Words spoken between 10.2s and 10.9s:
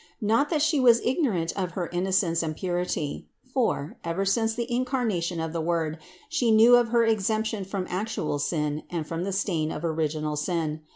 sin.